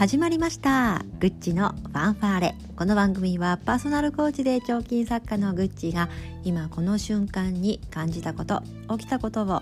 [0.00, 1.04] 始まりました。
[1.18, 2.54] グッチのファンファーレ。
[2.74, 6.08] この番組はパーソナルコーチで彫金作家のグッチが
[6.42, 8.62] 今この瞬間に感じたこと
[8.96, 9.52] 起きたことをフ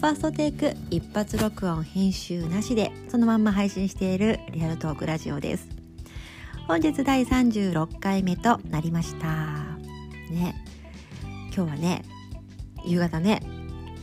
[0.00, 5.66] ァーストテイク一発録音編集なしでそのまんま配信しているリアルトークラジオです。
[6.68, 9.26] 本日第36回目となりました。
[10.30, 10.54] ね。
[11.52, 12.04] 今日はね
[12.84, 13.42] 夕方ね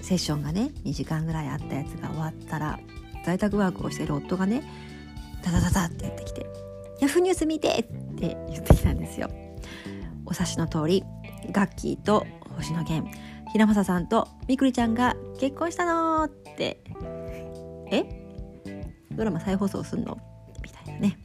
[0.01, 2.77] セッションがね2時間ぐらいあったやつが終わったら
[3.25, 4.63] 在宅ワークをしている夫がね
[5.51, 6.45] ダダダダってやってきて
[7.01, 7.83] 「ヤフーニュース見て!」っ
[8.15, 9.29] て言ってきたんですよ。
[10.25, 11.03] お察しの通り
[11.51, 12.25] ガッキーと
[12.55, 13.09] 星野源
[13.53, 16.81] 平正さんとみくりちゃんが結婚したのって。
[17.89, 18.03] え？
[19.11, 20.17] ドラマ再放送すんの？
[20.61, 21.17] みたいなね。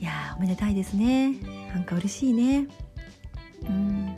[0.00, 1.32] いやおめでたいですね。
[1.74, 2.66] なんか嬉しいね。
[3.68, 4.14] うん。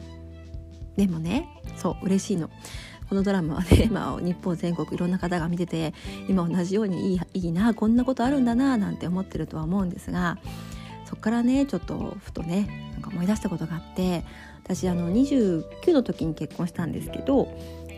[0.96, 2.48] でもねそう嬉しいの。
[3.10, 5.92] このドラマはね、まあ、日本全国いろんな方が見てて
[6.28, 10.38] 今同じようにいいいいなこんなことあるんだななんて思ってるとは思うんですが
[11.06, 14.24] そこからねちょっとふとねなんか思い出したことがあって
[14.62, 17.48] 私あの29の時に結婚したんですけど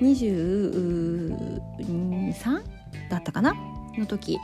[0.01, 2.63] 23
[3.11, 3.55] だったかな？
[3.99, 4.39] の時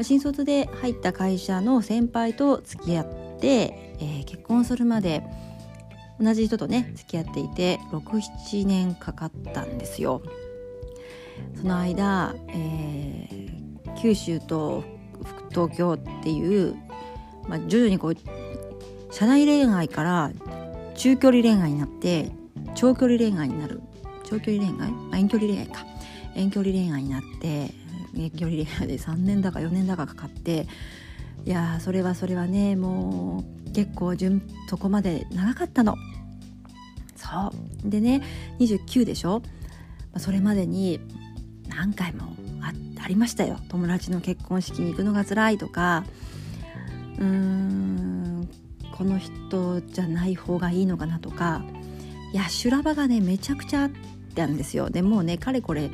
[0.00, 3.06] 新卒で入った会社の先輩と付き合っ
[3.40, 5.22] て、えー、結婚するまで
[6.20, 10.22] 同じ人とね付き合っていて67年かかったんですよ。
[11.54, 14.84] その間、えー、九州と
[15.50, 16.76] 東京っていう、
[17.48, 18.14] まあ、徐々にこう
[19.12, 20.32] 社内恋愛から
[20.94, 22.32] 中距離恋愛になって
[22.74, 23.80] 長距離恋愛になる。
[24.24, 25.86] 長距離恋愛、まあ、遠距離恋愛か。
[26.34, 27.72] 遠距離恋愛になって
[28.16, 30.66] 遠距離恋愛で3年だか4年だかかかって
[31.44, 35.96] いやそれはそれはねもう結構順そこまで長かったの。
[37.16, 37.52] そ
[37.84, 37.88] う。
[37.88, 38.22] でね
[38.58, 39.42] 29でしょ、
[40.16, 41.00] それまでに
[41.68, 42.72] 何回もあ
[43.02, 43.58] ありましたよ。
[43.68, 46.04] 友達の結婚式に行くのが辛いとか。
[47.18, 48.48] うーん
[48.96, 51.62] この人じゃない方がいいのかなとか。
[52.32, 53.90] いや修羅場がねめちゃくちゃあっ
[54.34, 54.90] たんですよ。
[54.90, 55.90] でもうねかれこれ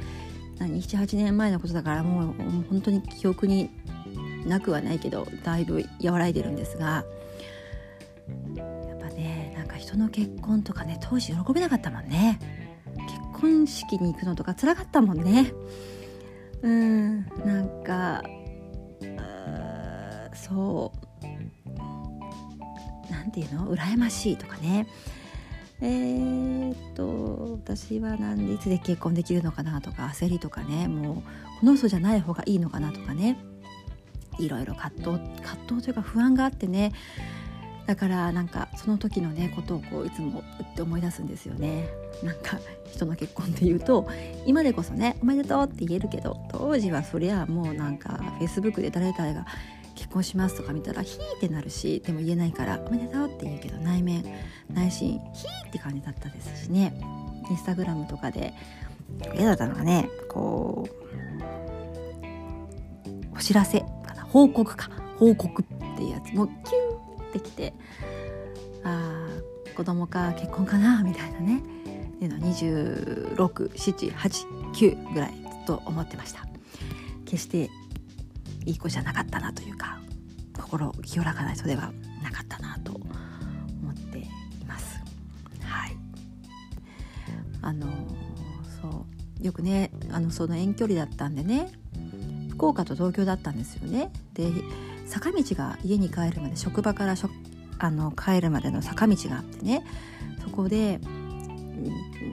[0.58, 2.34] 78年前のことだからもう
[2.70, 3.70] 本当に記憶に
[4.46, 7.04] なくはないけどだいぶ和らいでるんですが
[8.54, 12.38] やっぱねなんか人の結婚とかね当時喜べなかったもんね。
[12.96, 15.52] 結婚式に行くのとか辛かったもんね。
[16.62, 18.22] うんなんか
[20.34, 20.92] そ
[21.28, 23.12] う。
[23.12, 23.74] なんていうの？
[23.74, 24.86] 羨ましいとかね。
[25.80, 30.88] えー、っと私は何でいつで結婚できるのかなとか焦りとかね。
[30.88, 31.14] もう
[31.60, 33.36] この人じゃない方がいいのかなとかね。
[34.38, 36.92] いろいろ葛藤葛藤というか不安があってね。
[37.86, 41.86] だからなんかその時のねことをこういつもって思い出すんですよね。
[42.22, 42.58] なんか
[42.90, 44.08] 人の結婚っていうと
[44.46, 49.44] 今でこそねおめでとうって言えるけど当時はそりゃもうなんかフェイスブックで誰々が
[49.94, 54.24] 結婚しますとか見たらヒーってなるしでも言えないからおめでとうって言うけど内面
[54.72, 56.98] 内心ヒーって感じだったですしね。
[57.50, 58.54] インスタグラムとかで
[59.34, 60.92] 嫌だったのがねこう
[63.36, 63.84] お知らせ。
[64.34, 64.90] 報告か。
[65.16, 65.64] 報告っ
[65.96, 67.72] ていうやつもうキューってきて
[68.82, 71.58] ああ子供か結婚かなみたいなね。
[71.58, 71.60] っ
[72.18, 72.38] ていうの
[73.36, 76.44] 267889ぐらいずっと思ってました。
[77.24, 77.70] 決して
[78.66, 80.00] いい子じゃなかったなというか
[80.60, 81.92] 心清らかな人では
[82.22, 83.04] なかったなと思
[83.92, 84.26] ってい
[84.66, 84.98] ます。
[85.60, 85.96] はい。
[87.62, 87.86] あの
[88.82, 89.06] そ
[89.40, 91.70] うよくねあのその遠距離だったんでね
[92.54, 94.10] 福岡と東京だったんですよね。
[94.34, 94.50] で
[95.06, 97.30] 坂道が家に帰るまで職場からしょ
[97.78, 99.84] あの帰るまでの坂道があってね。
[100.42, 101.00] そこで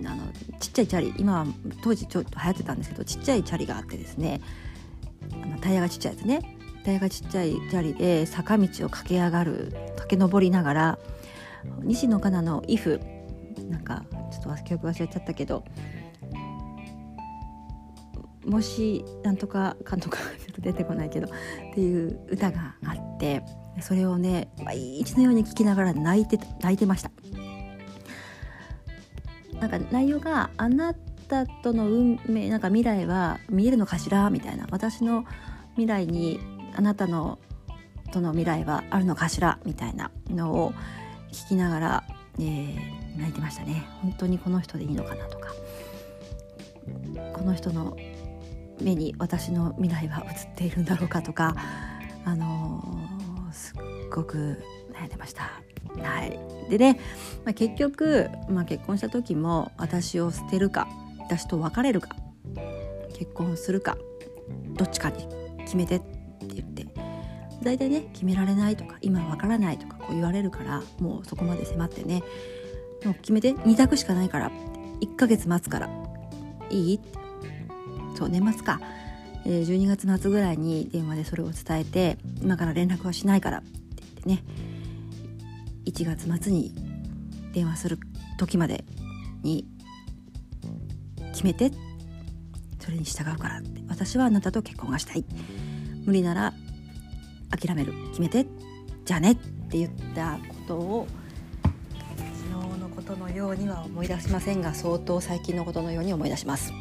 [0.05, 0.23] あの
[0.59, 1.45] ちっちゃいチャリ今は
[1.83, 4.41] 当時ちょっと流行ってたんですけどちっちゃいチャリがあってですね。
[5.43, 6.57] あのタイヤがちっちゃいやつね。
[6.83, 10.99] タイヤがちっちゃいチャリで坂道を駆け上がる駆け上りながら
[11.83, 12.99] 西野カナの「イフ
[13.69, 15.63] なんかちょっと記憶忘れちゃったけど
[18.45, 21.29] もしなんとかかんとかちょっと出てこないけどっ
[21.73, 23.43] ていう歌があって
[23.81, 27.11] それをね毎日のように聴きながら泣いて泣いてました。
[29.59, 30.95] なんか内容が「あな
[31.27, 34.67] たとの運命なんか未来は見えるのかしら?」みたいな。
[34.71, 35.23] 私の
[35.75, 36.39] 未来に
[36.75, 37.37] あなたの
[38.11, 40.73] との未来はあるのかしらみたいなのを
[41.31, 42.03] 聞きながら、
[42.39, 43.85] えー、泣いてましたね。
[44.01, 45.49] 本当にこの人でいいのかなとか。
[47.33, 47.95] この人の
[48.81, 51.55] 目に私の未来は映っているんだろうかとか
[52.25, 54.61] あのー、すっごく
[54.93, 55.61] 悩んでました。
[55.99, 56.39] はい、
[56.69, 56.99] でね、
[57.43, 60.87] まあ、結局、まあ、結婚した時も私を捨てるか
[61.19, 62.15] 私と別れるか
[63.13, 63.97] 結婚するか
[64.77, 65.27] どっちかに
[65.59, 66.05] 決めてって
[66.55, 66.87] 言って
[67.61, 72.23] 大体ね決められないとか今わからないとかこう言われるからもうそこまで迫ってね
[73.03, 74.51] もう決めて2択しかないから
[75.01, 75.89] 1ヶ月待つから
[76.69, 76.99] いい？
[78.21, 78.79] そう年末か、
[79.45, 84.43] えー、12月末ぐらいに電話でそれを伝えて今から連絡はしないからって言ってね。
[85.85, 86.71] 1月末に
[87.51, 87.97] 電話する
[88.37, 88.85] 時まで
[89.41, 89.65] に
[91.31, 91.71] 決めて
[92.79, 93.81] それに従うからって。
[93.89, 95.25] 私はあなたと結婚がしたい。
[96.05, 96.53] 無理なら
[97.49, 97.93] 諦める。
[98.09, 98.45] 決めて。
[99.03, 101.07] じゃあねって言ったことを
[101.63, 101.73] 昨
[102.75, 106.71] 日のことのようには思い出しませんが相当最近のことのように思い出します。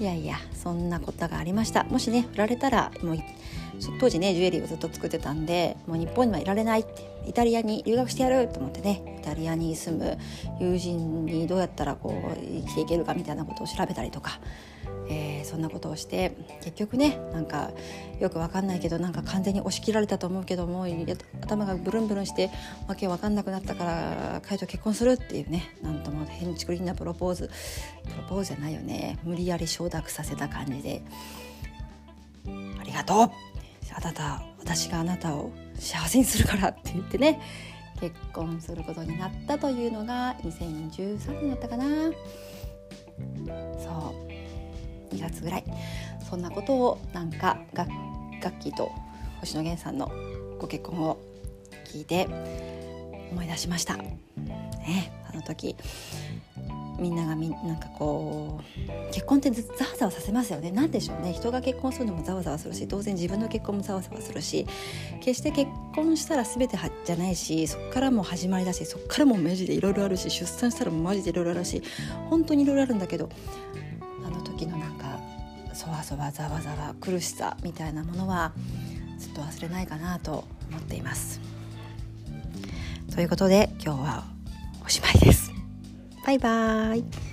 [0.00, 1.84] いやいやそんなことがありました。
[1.84, 3.18] もしね振られたらもう
[4.00, 7.13] 当時ねジュエリーをずっと作ってたんでもう日本にはいられないって。
[7.26, 10.18] イタリアに留学してやると思ってねイタリアに住む
[10.60, 14.40] 友人にどうやったらこう生きていけるかみたいなことを調べたりとか、
[15.08, 17.70] えー、そんなことをして結局ねなんか
[18.20, 20.86] よく分かんないけどなんか完全に押し切られたと思うけども
[21.40, 22.50] 頭がブルンブルンして
[22.86, 27.50] わけ分かんなくなったから彼と結婚するっていうねなんとも変築的なプロポーズ。
[28.04, 29.18] プロポーズじゃないよね。
[29.24, 31.02] 無理やり承諾させた感じで
[32.78, 33.30] 「ありがとう!」
[33.96, 37.40] あなた私があなたを幸せにするからって言ってね
[38.00, 41.84] 結婚することになったというのが2013年だったかな。
[43.78, 44.14] そ
[45.10, 45.14] う。
[45.14, 45.64] 2月ぐらい。
[46.28, 48.90] そんなことをなんかガッキーと
[49.40, 50.10] 星野源さんの
[50.58, 51.18] ご結婚を
[51.84, 52.26] 聞いて
[53.30, 53.96] 思い出しました。
[53.96, 55.76] ね、あの時。
[56.98, 64.66] みんながみなんかこう結婚ってざわざわさせますよね何でしょうね人が結婚するのもざわざわするし当然自分の結婚もざわざわするし
[65.20, 71.82] 決して結婚したら全てはじゃないしそこからも始まりだしそこからもマジでいろいろあるし出産したらマジでいろいろあるし
[72.30, 73.28] 本当にいろいろあるんだけど
[74.24, 75.18] あの時のなんか
[75.72, 78.52] そわそわざわざわ苦しさみたいなものは
[79.18, 81.40] ずっと忘れないかなと思っています。
[83.14, 84.24] ということで今日は
[84.84, 85.53] おしまいです。
[86.24, 87.23] バイバーイ。